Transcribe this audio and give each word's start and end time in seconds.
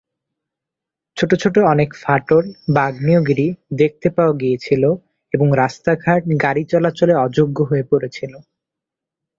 ছোট 1.17 1.31
ছোট 1.41 1.55
অনেক 1.73 1.89
ফাটল/আগ্নেয়গিরি 1.95 3.47
দেখতে 3.73 4.07
পাওয়া 4.09 4.33
গিয়েছিল 4.33 4.83
এবং 5.33 5.47
রাস্তাঘাট 5.53 6.21
গাড়ি 6.43 6.63
চলাচলে 6.65 7.13
অযোগ্য 7.25 7.57
হয়ে 7.63 7.85
পড়েছিল। 7.91 8.33